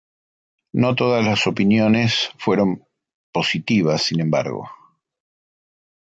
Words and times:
No 0.73 0.95
todas 0.95 1.23
las 1.23 1.45
opiniones 1.45 2.31
fueron 2.39 2.87
positivas, 3.31 4.01
sin 4.01 4.19
embargo. 4.21 4.67